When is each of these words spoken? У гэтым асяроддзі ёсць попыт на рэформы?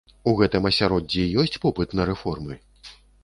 У 0.29 0.31
гэтым 0.37 0.63
асяроддзі 0.69 1.27
ёсць 1.43 1.61
попыт 1.67 1.93
на 1.99 2.09
рэформы? 2.13 2.59